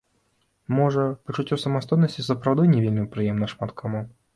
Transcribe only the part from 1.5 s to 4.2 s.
самастойнасці сапраўды не вельмі прыемна шмат каму.